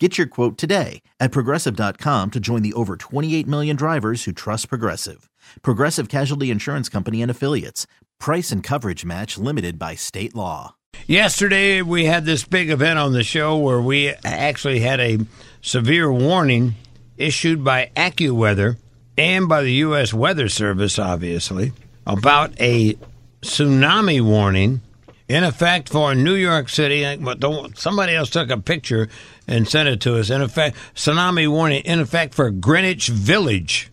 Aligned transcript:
Get 0.00 0.18
your 0.18 0.26
quote 0.26 0.58
today 0.58 1.02
at 1.20 1.30
progressive.com 1.30 2.32
to 2.32 2.40
join 2.40 2.62
the 2.62 2.72
over 2.72 2.96
28 2.96 3.46
million 3.46 3.76
drivers 3.76 4.24
who 4.24 4.32
trust 4.32 4.68
Progressive. 4.68 5.30
Progressive 5.62 6.08
Casualty 6.08 6.50
Insurance 6.50 6.88
Company 6.88 7.22
and 7.22 7.30
Affiliates. 7.30 7.86
Price 8.18 8.50
and 8.50 8.60
coverage 8.60 9.04
match 9.04 9.38
limited 9.38 9.78
by 9.78 9.94
state 9.94 10.34
law. 10.34 10.74
Yesterday, 11.06 11.80
we 11.80 12.06
had 12.06 12.24
this 12.24 12.44
big 12.44 12.70
event 12.70 12.98
on 12.98 13.12
the 13.12 13.22
show 13.22 13.56
where 13.56 13.80
we 13.80 14.08
actually 14.24 14.80
had 14.80 14.98
a 14.98 15.18
severe 15.60 16.12
warning 16.12 16.74
issued 17.16 17.62
by 17.62 17.92
AccuWeather 17.94 18.78
and 19.16 19.48
by 19.48 19.62
the 19.62 19.74
U.S. 19.74 20.12
Weather 20.12 20.48
Service, 20.48 20.98
obviously, 20.98 21.72
about 22.04 22.60
a 22.60 22.96
tsunami 23.42 24.20
warning 24.20 24.80
in 25.28 25.44
effect 25.44 25.88
for 25.88 26.14
New 26.14 26.34
York 26.34 26.68
City. 26.68 27.04
Eh, 27.04 27.16
but 27.16 27.40
don't- 27.40 27.78
Somebody 27.78 28.14
else 28.14 28.30
took 28.30 28.50
a 28.50 28.58
picture 28.58 29.08
and 29.48 29.68
sent 29.68 29.88
it 29.88 30.00
to 30.02 30.18
us. 30.18 30.30
In 30.30 30.42
effect, 30.42 30.76
tsunami 30.94 31.48
warning 31.48 31.82
in 31.84 32.00
effect 32.00 32.34
for 32.34 32.50
Greenwich 32.50 33.08
Village. 33.08 33.90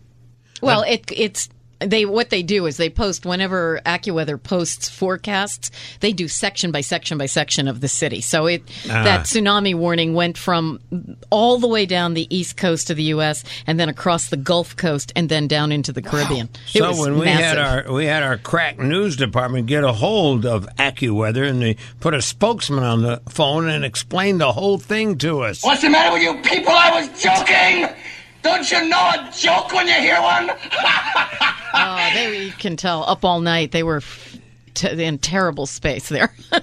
Well, 0.60 0.82
it 0.82 1.10
it's 1.14 1.48
they 1.86 2.04
what 2.04 2.30
they 2.30 2.42
do 2.42 2.66
is 2.66 2.76
they 2.76 2.90
post 2.90 3.24
whenever 3.26 3.80
AccuWeather 3.86 4.42
posts 4.42 4.88
forecasts, 4.88 5.70
they 6.00 6.12
do 6.12 6.28
section 6.28 6.70
by 6.72 6.80
section 6.80 7.18
by 7.18 7.26
section 7.26 7.68
of 7.68 7.80
the 7.80 7.88
city. 7.88 8.20
So 8.20 8.46
it 8.46 8.62
Ah. 8.90 9.04
that 9.04 9.20
tsunami 9.26 9.74
warning 9.74 10.14
went 10.14 10.36
from 10.38 10.80
all 11.30 11.58
the 11.58 11.68
way 11.68 11.86
down 11.86 12.14
the 12.14 12.26
east 12.34 12.56
coast 12.56 12.90
of 12.90 12.96
the 12.96 13.02
U.S. 13.04 13.44
and 13.66 13.78
then 13.78 13.88
across 13.88 14.28
the 14.28 14.36
Gulf 14.36 14.76
Coast 14.76 15.12
and 15.16 15.28
then 15.28 15.46
down 15.48 15.72
into 15.72 15.92
the 15.92 16.02
Caribbean. 16.02 16.48
It 16.74 16.78
So 16.78 16.88
was 16.88 16.98
when 17.00 17.18
we 17.18 17.26
had 17.28 17.58
our 17.58 17.92
we 17.92 18.06
had 18.06 18.22
our 18.22 18.36
crack 18.38 18.78
news 18.78 19.16
department 19.16 19.66
get 19.66 19.84
a 19.84 19.92
hold 19.92 20.44
of 20.46 20.66
AccuWeather 20.78 21.48
and 21.48 21.60
they 21.62 21.76
put 22.00 22.14
a 22.14 22.22
spokesman 22.22 22.82
on 22.84 23.02
the 23.02 23.20
phone 23.28 23.68
and 23.68 23.84
explained 23.84 24.40
the 24.40 24.52
whole 24.52 24.78
thing 24.78 25.18
to 25.18 25.40
us. 25.42 25.62
What's 25.62 25.82
the 25.82 25.90
matter 25.90 26.12
with 26.12 26.22
you 26.22 26.34
people? 26.42 26.72
I 26.72 26.90
was 27.00 27.22
joking! 27.22 27.88
Don't 28.42 28.70
you 28.70 28.88
know 28.88 29.10
a 29.14 29.30
joke 29.36 29.72
when 29.72 29.86
you 29.86 29.94
hear 29.94 30.20
one? 30.20 30.50
oh, 31.74 32.10
they, 32.14 32.44
you 32.46 32.52
can 32.52 32.76
tell 32.76 33.04
up 33.04 33.24
all 33.24 33.40
night 33.40 33.72
they 33.72 33.82
were 33.82 33.98
f- 33.98 34.36
t- 34.74 35.02
in 35.04 35.18
terrible 35.18 35.66
space 35.66 36.08
there. 36.08 36.34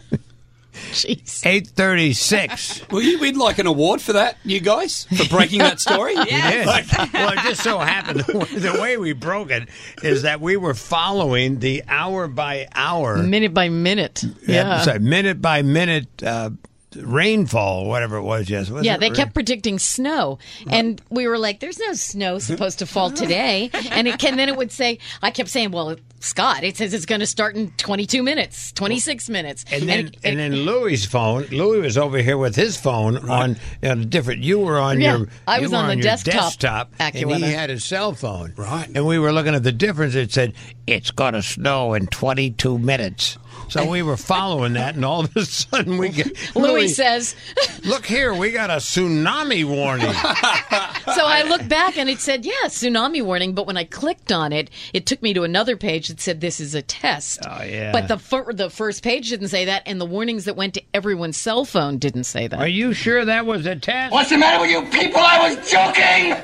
Jeez. 0.91 1.45
Eight 1.45 1.67
thirty 1.67 2.13
six. 2.13 2.81
Will 2.91 3.02
you 3.02 3.19
win 3.19 3.38
like 3.38 3.59
an 3.59 3.67
award 3.67 4.02
for 4.02 4.13
that, 4.13 4.38
you 4.45 4.59
guys, 4.61 5.05
for 5.16 5.27
breaking 5.27 5.59
that 5.59 5.80
story? 5.80 6.13
Yeah. 6.13 6.66
Well, 7.13 7.33
it 7.33 7.39
just 7.44 7.61
so 7.63 7.80
happened 7.80 8.21
the 8.21 8.77
way 8.81 8.97
we 8.97 9.11
broke 9.14 9.52
it 9.52 9.67
is 10.03 10.21
that 10.23 10.39
we 10.39 10.55
were 10.58 10.73
following 10.73 11.59
the 11.59 11.83
hour 11.88 12.27
by 12.27 12.67
hour, 12.73 13.17
Minute 13.17 13.53
by 13.53 13.67
minute. 13.69 14.23
Yeah. 14.47 14.81
sorry, 14.81 14.99
minute 14.99 15.41
by 15.41 15.61
minute 15.64 16.08
uh, 16.23 16.52
rainfall, 16.95 17.85
whatever 17.87 18.17
it 18.17 18.23
was. 18.23 18.49
Yes, 18.49 18.69
was 18.69 18.85
Yeah, 18.85 18.97
they 18.97 19.07
rain? 19.07 19.15
kept 19.15 19.33
predicting 19.33 19.79
snow, 19.79 20.39
and 20.69 21.01
we 21.09 21.27
were 21.27 21.37
like, 21.37 21.59
"There's 21.59 21.79
no 21.79 21.93
snow 21.93 22.39
supposed 22.39 22.79
to 22.79 22.85
fall 22.85 23.11
today." 23.11 23.69
And 23.91 24.07
it 24.07 24.19
can 24.19 24.37
then 24.37 24.49
it 24.49 24.55
would 24.57 24.71
say, 24.71 24.99
"I 25.21 25.31
kept 25.31 25.49
saying, 25.49 25.71
well, 25.71 25.95
Scott, 26.21 26.63
it 26.63 26.77
says 26.77 26.93
it's 26.93 27.05
going 27.05 27.21
to 27.21 27.25
start 27.27 27.55
in 27.55 27.71
22 27.77 28.21
minutes, 28.23 28.71
26 28.73 29.29
minutes." 29.29 29.65
And 29.71 29.87
then, 29.89 30.07
it- 30.07 30.17
and 30.23 30.39
then 30.39 30.53
Louis' 30.55 31.05
phone. 31.05 31.43
Louis 31.51 31.81
was 31.81 31.97
over 31.97 32.19
here 32.19 32.37
with 32.37 32.55
his 32.55 32.77
phone 32.77 33.29
on 33.29 33.57
you 33.81 33.95
know, 33.95 34.03
different. 34.03 34.41
You 34.43 34.59
were 34.59 34.79
on 34.79 34.99
Yeah, 35.01 35.17
your. 35.17 35.27
I 35.47 35.59
was 35.59 35.71
were 35.71 35.77
on 35.77 35.87
the 35.89 35.95
your 35.95 36.03
desktop 36.03 36.33
desktop, 36.59 36.91
and 36.99 37.15
he 37.15 37.52
had 37.52 37.69
his 37.69 37.83
cell 37.83 38.14
phone. 38.14 38.53
Right. 38.55 38.87
And 38.93 39.05
we 39.05 39.19
were 39.19 39.31
looking 39.31 39.55
at 39.55 39.64
the 39.64 39.71
difference. 39.71 40.15
It 40.15 40.31
said 40.31 40.53
it's 40.87 41.11
going 41.11 41.33
to 41.33 41.41
snow 41.41 41.93
in 41.93 42.08
22 42.08 42.77
minutes. 42.80 43.37
So 43.70 43.87
we 43.87 44.02
were 44.02 44.17
following 44.17 44.73
that, 44.73 44.95
and 44.95 45.05
all 45.05 45.21
of 45.26 45.36
a 45.36 45.45
sudden 45.45 45.98
we 45.98 46.10
get 46.10 46.55
Louis 46.55 46.87
says, 46.87 47.36
"Look 47.86 48.05
here, 48.05 48.33
we 48.33 48.52
got 48.52 48.71
a 48.71 48.77
tsunami 48.77 49.64
warning." 49.64 50.11
so 50.14 51.26
I 51.26 51.45
looked 51.48 51.70
back 51.70 51.98
and 51.98 52.09
it 52.09 52.20
said, 52.20 52.45
"Yeah, 52.45 52.54
tsunami 52.65 53.23
warning." 53.23 53.54
But 53.54 53.67
when 53.67 53.77
I 53.77 53.83
clicked 53.83 54.32
on 54.32 54.52
it, 54.52 54.71
it 54.93 55.05
took 55.05 55.21
me 55.21 55.33
to 55.36 55.43
another 55.43 55.77
page 55.77 56.08
that 56.08 56.20
said, 56.20 56.42
"This 56.42 56.59
is 56.59 56.73
a 56.73 56.82
test." 56.82 57.42
Oh, 57.48 57.64
yeah. 57.64 57.92
But 57.92 58.08
the 58.08 58.17
fir- 58.17 58.54
the 58.54 58.71
first 58.71 59.04
page 59.04 59.30
didn't 59.30 59.49
say 59.49 59.65
that, 59.65 59.83
and 59.86 60.02
the 60.02 60.05
warnings 60.05 60.45
that 60.45 60.55
went 60.55 60.73
to 60.73 60.83
everyone's 60.93 61.38
cell 61.38 61.64
phone 61.64 61.99
didn't 61.99 62.23
say 62.23 62.48
that. 62.48 62.59
Are 62.59 62.67
you 62.67 62.93
sure 62.93 63.23
that 63.23 63.45
was 63.45 63.67
a 63.67 63.76
test? 63.76 64.11
What's 64.11 64.32
the 64.32 64.38
matter 64.38 64.61
with 64.61 64.71
you 64.71 64.82
people? 64.89 65.21
I 65.21 65.48
was 65.48 65.70
joking! 65.70 66.36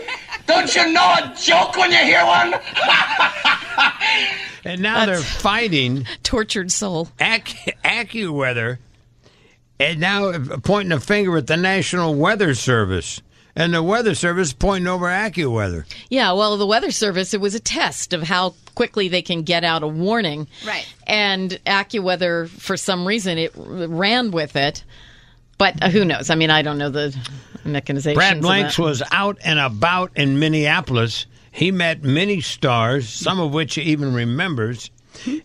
Don't 0.45 0.73
you 0.75 0.93
know 0.93 1.15
a 1.23 1.33
joke 1.35 1.75
when 1.75 1.91
you 1.91 1.97
hear 1.97 2.23
one? 2.23 2.53
And 4.65 4.81
now 4.81 5.05
they're 5.05 5.17
fighting 5.17 6.05
Tortured 6.23 6.71
soul. 6.71 7.09
Ac- 7.19 7.73
AccuWeather, 7.83 8.79
and 9.79 9.99
now 9.99 10.33
pointing 10.63 10.91
a 10.91 10.99
finger 10.99 11.37
at 11.37 11.47
the 11.47 11.57
National 11.57 12.15
Weather 12.15 12.55
Service, 12.55 13.21
and 13.55 13.73
the 13.73 13.83
Weather 13.83 14.15
Service 14.15 14.53
pointing 14.53 14.87
over 14.87 15.05
AccuWeather. 15.05 15.85
Yeah, 16.09 16.31
well, 16.33 16.57
the 16.57 16.65
Weather 16.65 16.91
Service, 16.91 17.33
it 17.33 17.39
was 17.41 17.55
a 17.55 17.59
test 17.59 18.11
of 18.13 18.23
how 18.23 18.55
quickly 18.73 19.07
they 19.07 19.21
can 19.21 19.43
get 19.43 19.63
out 19.63 19.83
a 19.83 19.87
warning. 19.87 20.47
Right. 20.65 20.85
And 21.07 21.51
AccuWeather, 21.65 22.49
for 22.49 22.75
some 22.75 23.07
reason, 23.07 23.37
it 23.37 23.53
ran 23.55 24.31
with 24.31 24.55
it. 24.55 24.83
But 25.57 25.81
uh, 25.81 25.89
who 25.89 26.03
knows? 26.03 26.29
I 26.29 26.35
mean, 26.35 26.49
I 26.49 26.63
don't 26.63 26.77
know 26.77 26.89
the 26.89 27.15
mechanization. 27.63 28.17
Brad 28.17 28.41
Blanks 28.41 28.77
was 28.77 29.01
out 29.11 29.37
and 29.45 29.59
about 29.59 30.11
in 30.17 30.39
Minneapolis. 30.39 31.25
He 31.55 31.71
met 31.71 32.03
many 32.03 32.41
stars, 32.41 33.07
some 33.07 33.39
of 33.39 33.53
which 33.53 33.75
he 33.75 33.81
even 33.83 34.13
remembers. 34.13 34.91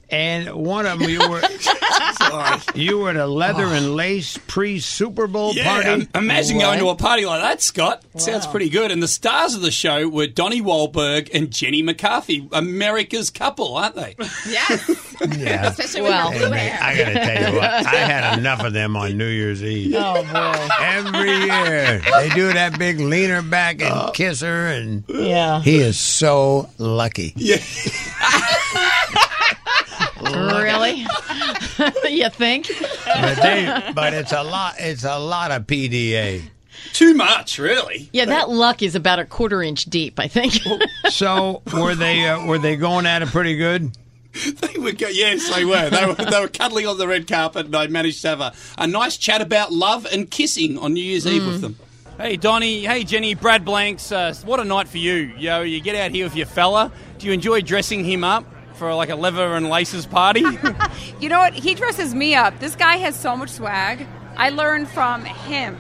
And 0.08 0.52
one 0.52 0.84
of 0.84 0.98
them, 0.98 1.08
you 1.08 1.20
were 1.30 1.40
you 2.74 2.98
were 2.98 3.10
at 3.10 3.16
a 3.16 3.26
leather 3.26 3.64
oh. 3.64 3.72
and 3.72 3.94
lace 3.96 4.38
pre 4.46 4.78
Super 4.80 5.26
Bowl 5.26 5.54
Yeah, 5.54 5.64
party. 5.72 5.88
im- 6.02 6.08
imagine 6.14 6.58
going 6.58 6.78
to 6.78 6.88
a 6.88 6.96
party 6.96 7.26
like 7.26 7.40
that, 7.42 7.62
Scott. 7.62 8.02
Sounds 8.16 8.46
pretty 8.46 8.68
good. 8.68 8.90
And 8.90 9.02
the 9.02 9.08
stars 9.08 9.54
of 9.54 9.62
the 9.62 9.70
show 9.70 10.08
were 10.08 10.26
Donnie 10.26 10.62
Wahlberg 10.62 11.30
and 11.34 11.50
Jenny 11.50 11.82
McCarthy, 11.82 12.48
America's 12.52 13.30
couple, 13.30 13.76
aren't 13.76 13.94
they? 13.96 14.16
Yes. 14.48 15.06
Yeah. 15.20 15.66
Especially 15.68 16.00
Well, 16.00 16.30
with 16.30 16.40
her 16.40 16.46
blue 16.48 16.56
Hey, 16.56 16.68
hair. 16.68 16.82
I 16.82 16.96
got 16.96 17.04
to 17.12 17.12
tell 17.34 17.52
you 17.52 17.58
what, 17.58 17.64
I 17.86 17.94
had 17.94 18.38
enough 18.38 18.64
of 18.64 18.72
them 18.72 18.96
on 18.96 19.18
New 19.18 19.26
Year's 19.26 19.62
Eve. 19.62 19.94
Oh, 19.94 20.22
boy. 20.22 20.68
Every 20.80 21.30
year 21.30 22.00
they 22.18 22.30
do 22.30 22.50
that 22.54 22.78
big 22.78 23.00
lean 23.00 23.28
her 23.28 23.42
back 23.42 23.82
and 23.82 23.92
oh. 23.92 24.12
kiss 24.14 24.40
her, 24.40 24.68
and 24.68 25.04
Yeah. 25.08 25.60
he 25.60 25.76
is 25.76 25.98
so 26.00 26.70
lucky. 26.78 27.34
Really? 30.34 31.06
you 32.08 32.28
think? 32.30 32.68
But, 33.04 33.34
they, 33.36 33.92
but 33.94 34.14
it's 34.14 34.32
a 34.32 34.42
lot. 34.42 34.74
It's 34.78 35.04
a 35.04 35.18
lot 35.18 35.50
of 35.50 35.66
PDA. 35.66 36.42
Too 36.92 37.14
much, 37.14 37.58
really. 37.58 38.08
Yeah, 38.12 38.24
that 38.26 38.48
luck 38.48 38.82
is 38.82 38.94
about 38.94 39.18
a 39.18 39.24
quarter 39.24 39.62
inch 39.62 39.84
deep, 39.84 40.18
I 40.18 40.28
think. 40.28 40.60
So 41.10 41.62
were 41.72 41.94
they? 41.94 42.26
Uh, 42.26 42.46
were 42.46 42.58
they 42.58 42.76
going 42.76 43.06
at 43.06 43.22
it 43.22 43.28
pretty 43.28 43.56
good? 43.56 43.92
They 44.32 44.78
were, 44.78 44.92
go- 44.92 45.08
yes, 45.08 45.52
they 45.54 45.64
were. 45.64 45.90
They 45.90 46.06
were. 46.06 46.14
They 46.14 46.40
were 46.40 46.48
cuddling 46.48 46.86
on 46.86 46.98
the 46.98 47.08
red 47.08 47.26
carpet, 47.26 47.66
and 47.66 47.76
I 47.76 47.86
managed 47.88 48.22
to 48.22 48.28
have 48.28 48.40
a, 48.40 48.54
a 48.78 48.86
nice 48.86 49.16
chat 49.16 49.40
about 49.40 49.72
love 49.72 50.06
and 50.06 50.30
kissing 50.30 50.78
on 50.78 50.94
New 50.94 51.02
Year's 51.02 51.26
Eve 51.26 51.46
with 51.46 51.60
them. 51.60 51.76
Hey 52.16 52.36
Donnie, 52.36 52.84
hey 52.84 53.04
Jenny, 53.04 53.34
Brad 53.34 53.64
Blanks. 53.64 54.12
Uh, 54.12 54.34
what 54.44 54.60
a 54.60 54.64
night 54.64 54.88
for 54.88 54.98
you. 54.98 55.32
Yo, 55.36 55.62
you 55.62 55.80
get 55.80 55.96
out 55.96 56.12
here 56.12 56.24
with 56.24 56.36
your 56.36 56.46
fella. 56.46 56.92
Do 57.18 57.26
you 57.26 57.32
enjoy 57.32 57.60
dressing 57.60 58.04
him 58.04 58.24
up 58.24 58.44
for 58.80 58.94
like 58.94 59.10
a 59.10 59.14
leather 59.14 59.54
and 59.54 59.68
laces 59.68 60.06
party? 60.06 60.42
You 61.20 61.28
know 61.28 61.38
what? 61.38 61.52
He 61.52 61.74
dresses 61.74 62.14
me 62.14 62.34
up. 62.34 62.58
This 62.60 62.74
guy 62.74 62.96
has 62.96 63.14
so 63.14 63.36
much 63.36 63.50
swag. 63.50 64.06
I 64.38 64.48
learned 64.48 64.88
from 64.88 65.22
him. 65.26 65.76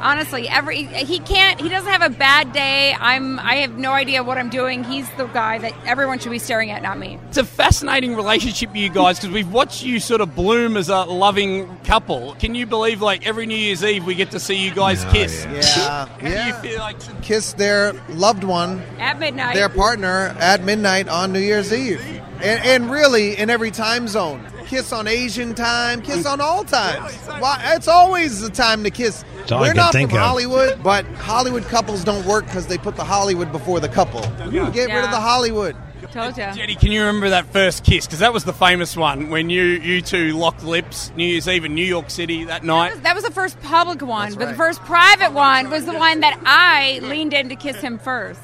Honestly, 0.00 0.48
every 0.48 0.82
he 0.84 1.20
can't. 1.20 1.60
He 1.60 1.68
doesn't 1.68 1.88
have 1.92 2.02
a 2.02 2.08
bad 2.12 2.52
day. 2.52 2.92
I'm. 2.98 3.38
I 3.38 3.56
have 3.56 3.76
no 3.76 3.92
idea 3.92 4.24
what 4.24 4.36
I'm 4.38 4.48
doing. 4.48 4.82
He's 4.82 5.08
the 5.10 5.26
guy 5.26 5.58
that 5.58 5.72
everyone 5.86 6.18
should 6.18 6.32
be 6.32 6.38
staring 6.40 6.70
at, 6.70 6.82
not 6.82 6.98
me. 6.98 7.18
it's 7.28 7.36
a 7.36 7.44
fascinating 7.44 8.16
relationship, 8.16 8.74
you 8.74 8.88
guys, 8.88 9.20
because 9.20 9.32
we've 9.32 9.52
watched 9.52 9.84
you 9.84 10.00
sort 10.00 10.22
of 10.22 10.34
bloom 10.34 10.76
as 10.78 10.88
a 10.88 11.02
loving 11.04 11.68
couple. 11.84 12.34
Can 12.40 12.54
you 12.56 12.66
believe, 12.66 13.00
like 13.02 13.26
every 13.26 13.44
New 13.46 13.54
Year's 13.56 13.84
Eve, 13.84 14.04
we 14.06 14.14
get 14.14 14.30
to 14.32 14.40
see 14.40 14.56
you 14.56 14.72
guys 14.74 15.04
kiss? 15.12 15.44
Yeah, 15.44 16.06
How 16.06 16.16
do 16.18 16.28
you 16.48 16.54
feel 16.54 16.80
like? 16.80 16.96
Kiss 17.22 17.52
their 17.52 17.92
loved 18.08 18.42
one, 18.42 18.80
At 18.98 19.18
midnight. 19.20 19.54
their 19.54 19.68
partner, 19.68 20.34
at 20.40 20.64
midnight 20.64 21.08
on 21.08 21.32
New 21.32 21.40
Year's 21.40 21.72
Eve. 21.72 22.19
And, 22.42 22.64
and 22.64 22.90
really, 22.90 23.36
in 23.36 23.50
every 23.50 23.70
time 23.70 24.08
zone. 24.08 24.46
Kiss 24.66 24.92
on 24.92 25.08
Asian 25.08 25.54
time, 25.54 26.00
kiss 26.00 26.24
on 26.26 26.40
all 26.40 26.64
times. 26.64 27.14
Why? 27.26 27.72
It's 27.74 27.88
always 27.88 28.40
the 28.40 28.50
time 28.50 28.84
to 28.84 28.90
kiss. 28.90 29.24
all 29.50 29.60
We're 29.60 29.68
can 29.68 29.76
not 29.76 29.92
think 29.92 30.10
from 30.10 30.18
of. 30.18 30.24
Hollywood, 30.24 30.82
but 30.82 31.04
Hollywood 31.16 31.64
couples 31.64 32.04
don't 32.04 32.24
work 32.24 32.44
because 32.44 32.68
they 32.68 32.78
put 32.78 32.94
the 32.96 33.04
Hollywood 33.04 33.50
before 33.50 33.80
the 33.80 33.88
couple. 33.88 34.20
Get 34.50 34.86
rid 34.94 35.04
of 35.04 35.10
the 35.10 35.20
Hollywood. 35.20 35.76
Told 36.12 36.36
ya. 36.36 36.52
Jenny, 36.52 36.74
can 36.74 36.90
you 36.90 37.00
remember 37.00 37.28
that 37.28 37.46
first 37.46 37.84
kiss? 37.84 38.04
Because 38.04 38.18
that 38.18 38.32
was 38.32 38.42
the 38.42 38.52
famous 38.52 38.96
one 38.96 39.30
when 39.30 39.48
you 39.48 39.62
you 39.62 40.02
two 40.02 40.32
locked 40.32 40.64
lips, 40.64 41.12
New 41.14 41.24
Year's 41.24 41.46
Eve 41.46 41.64
in 41.64 41.74
New 41.74 41.84
York 41.84 42.10
City 42.10 42.44
that 42.44 42.64
night. 42.64 43.00
That 43.04 43.14
was 43.14 43.22
the 43.22 43.30
first 43.30 43.60
public 43.62 44.02
one, 44.02 44.34
but 44.34 44.48
the 44.48 44.54
first 44.54 44.80
private 44.80 45.32
one 45.32 45.70
was 45.70 45.84
the 45.86 45.92
one 45.92 46.20
that 46.20 46.40
I 46.44 46.98
leaned 47.02 47.32
in 47.32 47.48
to 47.50 47.54
kiss 47.54 47.76
him 47.76 47.98
first. 47.98 48.40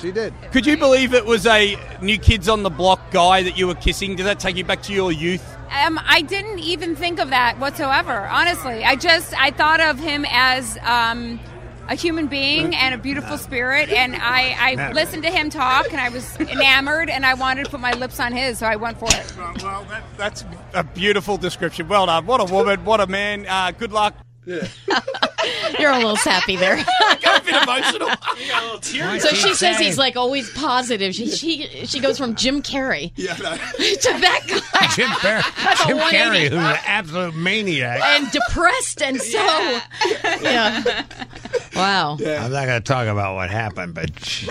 She 0.00 0.12
did. 0.12 0.32
Could 0.52 0.66
you 0.66 0.76
believe 0.76 1.14
it 1.14 1.24
was 1.24 1.46
a 1.46 1.76
New 2.00 2.18
Kids 2.18 2.48
on 2.48 2.62
the 2.62 2.70
Block 2.70 3.10
guy 3.10 3.42
that 3.42 3.56
you 3.56 3.66
were 3.66 3.74
kissing? 3.74 4.16
Did 4.16 4.26
that 4.26 4.38
take 4.38 4.56
you 4.56 4.64
back 4.64 4.82
to 4.82 4.92
your 4.92 5.12
youth? 5.12 5.44
Um, 5.70 6.00
I 6.04 6.22
didn't 6.22 6.60
even 6.60 6.94
think 6.94 7.18
of 7.18 7.30
that 7.30 7.58
whatsoever. 7.58 8.26
Honestly, 8.28 8.84
I 8.84 8.96
just 8.96 9.34
I 9.38 9.50
thought 9.50 9.80
of 9.80 9.98
him 9.98 10.24
as 10.28 10.78
um, 10.82 11.40
a 11.88 11.94
human 11.94 12.26
being 12.26 12.74
and 12.74 12.94
a 12.94 12.98
beautiful 12.98 13.38
spirit, 13.38 13.90
and 13.90 14.16
I, 14.16 14.56
I 14.58 14.92
listened 14.92 15.22
to 15.24 15.30
him 15.30 15.50
talk, 15.50 15.90
and 15.90 16.00
I 16.00 16.08
was 16.08 16.38
enamored, 16.40 17.10
and 17.10 17.26
I 17.26 17.34
wanted 17.34 17.64
to 17.64 17.70
put 17.70 17.80
my 17.80 17.92
lips 17.92 18.20
on 18.20 18.32
his, 18.32 18.58
so 18.58 18.66
I 18.66 18.76
went 18.76 18.98
for 18.98 19.08
it. 19.10 19.36
Well, 19.62 19.84
that, 19.88 20.04
that's 20.16 20.44
a 20.74 20.84
beautiful 20.84 21.36
description. 21.36 21.88
Well 21.88 22.06
done. 22.06 22.26
What 22.26 22.40
a 22.40 22.52
woman. 22.52 22.84
What 22.84 23.00
a 23.00 23.06
man. 23.06 23.46
Uh, 23.46 23.72
good 23.72 23.92
luck. 23.92 24.16
You're 24.46 25.90
a 25.90 25.96
little 25.96 26.16
sappy 26.16 26.56
there. 26.56 26.76
Got 27.50 27.62
a 27.62 27.66
bit 27.66 27.96
emotional. 28.00 29.20
So 29.20 29.28
she 29.28 29.54
says 29.54 29.78
he's 29.78 29.98
like 29.98 30.16
always 30.16 30.50
positive. 30.50 31.14
She 31.14 31.30
she, 31.30 31.66
she 31.86 32.00
goes 32.00 32.18
from 32.18 32.34
Jim 32.34 32.62
Carrey 32.62 33.12
yeah, 33.16 33.36
no. 33.36 33.56
to 33.56 34.20
that 34.20 34.40
guy 34.46 34.86
Jim, 34.94 35.08
Car- 35.10 35.42
That's 35.64 35.84
a 35.84 35.86
Jim 35.86 35.98
Carrey, 35.98 36.42
who's 36.44 36.52
an 36.58 36.78
absolute 36.86 37.34
maniac. 37.34 38.00
and 38.02 38.30
depressed 38.30 39.02
and 39.02 39.20
so 39.20 39.38
yeah. 40.42 41.04
Wow. 41.74 42.12
I'm 42.12 42.52
not 42.52 42.66
going 42.66 42.80
to 42.80 42.80
talk 42.80 43.06
about 43.06 43.34
what 43.34 43.50
happened, 43.50 43.94
but 43.94 44.18
she, 44.24 44.48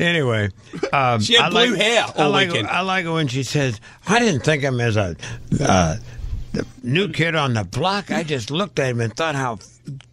anyway, 0.00 0.50
um, 0.92 1.20
She 1.20 1.34
had 1.34 1.46
I 1.46 1.50
blue 1.50 1.74
hair 1.74 2.04
I 2.16 2.24
all 2.24 2.30
like, 2.30 2.48
weekend. 2.48 2.66
I 2.68 2.80
like 2.80 3.04
it 3.04 3.10
when 3.10 3.28
she 3.28 3.42
says, 3.44 3.80
"I 4.06 4.18
didn't 4.18 4.40
think 4.44 4.62
him 4.64 4.80
as 4.80 4.96
a 4.96 5.14
uh, 5.60 5.96
the 6.52 6.66
new 6.82 7.08
kid 7.12 7.34
on 7.34 7.54
the 7.54 7.64
block. 7.64 8.10
I 8.10 8.22
just 8.22 8.50
looked 8.50 8.78
at 8.78 8.90
him 8.90 9.00
and 9.00 9.14
thought 9.14 9.34
how 9.34 9.58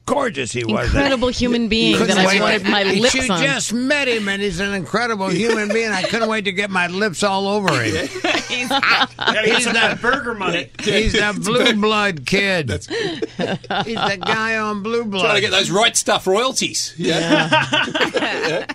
gorgeous 0.05 0.51
he 0.51 0.63
was. 0.63 0.85
Incredible 0.87 1.29
human 1.29 1.67
being 1.67 1.97
Couldn't 1.97 2.15
that 2.15 2.25
I 2.25 2.27
wait 2.27 2.41
wanted 2.41 2.63
my 2.69 2.83
lips 2.83 3.11
She 3.11 3.29
on. 3.29 3.41
just 3.41 3.73
met 3.73 4.07
him, 4.07 4.27
and 4.29 4.41
he's 4.41 4.59
an 4.59 4.73
incredible 4.73 5.27
human 5.29 5.69
being. 5.69 5.89
I 5.91 6.03
couldn't 6.03 6.29
wait 6.29 6.45
to 6.45 6.51
get 6.51 6.69
my 6.69 6.87
lips 6.87 7.23
all 7.23 7.47
over 7.47 7.71
him. 7.81 8.07
He's 8.55 8.69
that 8.69 9.97
burger 10.01 10.33
money. 10.33 10.69
He's 10.81 11.11
the 11.13 11.37
blue 11.43 11.73
blood 11.75 12.25
kid. 12.25 12.67
That's 12.67 12.88
He's 12.88 13.95
the 13.95 14.17
guy 14.23 14.57
on 14.57 14.81
blue 14.81 15.03
blood. 15.03 15.23
Trying 15.23 15.35
to 15.35 15.41
get 15.41 15.51
those 15.51 15.69
right 15.71 15.95
stuff 15.95 16.25
royalties. 16.25 16.93
Yeah. 16.97 18.65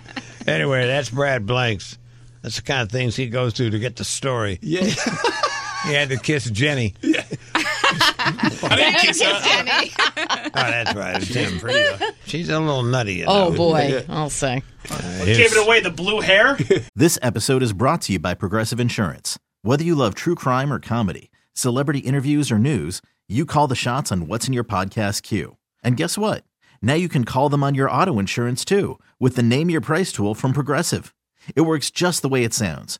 Anyway, 0.47 0.85
that's 0.87 1.09
Brad 1.09 1.45
Blanks. 1.45 1.97
That's 2.41 2.57
the 2.57 2.61
kind 2.63 2.81
of 2.81 2.91
things 2.91 3.15
he 3.15 3.27
goes 3.27 3.53
through 3.53 3.71
to 3.71 3.79
get 3.79 3.95
the 3.95 4.03
story. 4.03 4.59
Yeah. 4.61 4.83
He 5.85 5.93
had 5.93 6.09
to 6.09 6.17
kiss 6.17 6.49
Jenny. 6.49 6.93
I 8.63 8.75
didn't 8.75 8.99
kiss 8.99 9.21
her. 9.21 9.31
Oh, 10.17 10.49
that's 10.53 10.95
right. 10.95 11.15
It's 11.21 11.33
him. 11.33 12.13
She's 12.25 12.49
a 12.49 12.59
little 12.59 12.83
nutty. 12.83 13.15
You 13.15 13.25
oh 13.27 13.55
boy, 13.55 14.03
I'll 14.09 14.29
say. 14.29 14.61
Uh, 14.89 15.25
Gave 15.25 15.51
it 15.53 15.65
away. 15.65 15.79
The 15.79 15.89
blue 15.89 16.19
hair. 16.21 16.57
This 16.95 17.17
episode 17.21 17.63
is 17.63 17.73
brought 17.73 18.01
to 18.03 18.13
you 18.13 18.19
by 18.19 18.33
Progressive 18.33 18.79
Insurance. 18.79 19.39
Whether 19.61 19.83
you 19.83 19.95
love 19.95 20.13
true 20.15 20.35
crime 20.35 20.71
or 20.71 20.79
comedy, 20.79 21.31
celebrity 21.53 21.99
interviews 21.99 22.51
or 22.51 22.59
news, 22.59 23.01
you 23.27 23.45
call 23.45 23.67
the 23.67 23.75
shots 23.75 24.11
on 24.11 24.27
what's 24.27 24.47
in 24.47 24.53
your 24.53 24.63
podcast 24.63 25.23
queue. 25.23 25.57
And 25.83 25.97
guess 25.97 26.17
what? 26.17 26.43
Now 26.81 26.93
you 26.95 27.09
can 27.09 27.23
call 27.25 27.49
them 27.49 27.63
on 27.63 27.75
your 27.75 27.89
auto 27.89 28.19
insurance 28.19 28.65
too 28.65 28.99
with 29.19 29.35
the 29.35 29.43
Name 29.43 29.69
Your 29.69 29.81
Price 29.81 30.11
tool 30.11 30.35
from 30.35 30.53
Progressive. 30.53 31.13
It 31.55 31.61
works 31.61 31.89
just 31.91 32.21
the 32.21 32.29
way 32.29 32.43
it 32.43 32.53
sounds. 32.53 32.99